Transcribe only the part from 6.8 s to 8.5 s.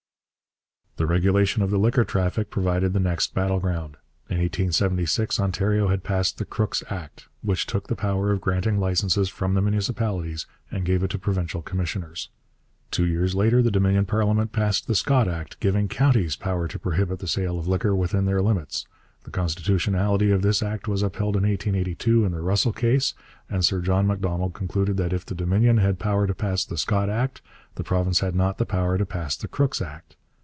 Act, which took the power of